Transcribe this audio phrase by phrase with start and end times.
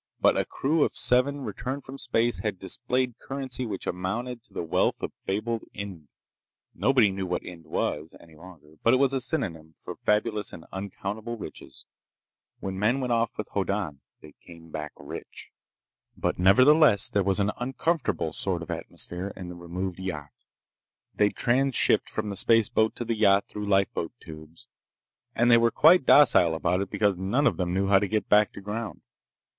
[0.19, 4.63] But a crew of seven, returned from space, had displayed currency which amounted to the
[4.63, 6.07] wealth of fabled Ind.
[6.73, 10.65] Nobody knew what Ind was, any longer, but it was a synonym for fabulous and
[10.71, 11.85] uncountable riches.
[12.59, 15.51] When men went off with Hoddan, they came back rich.
[16.17, 20.45] But nevertheless there was an uncomfortable sort of atmosphere in the renovated yacht.
[21.13, 24.67] They'd transshipped from the spaceboat to the yacht through lifeboat tubes,
[25.35, 28.27] and they were quite docile about it because none of them knew how to get
[28.27, 29.01] back to ground.